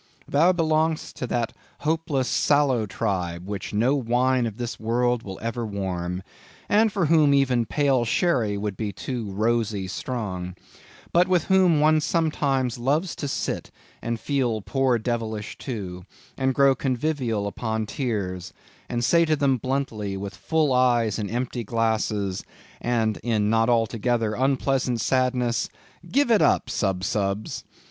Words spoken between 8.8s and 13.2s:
too rosy strong; but with whom one sometimes loves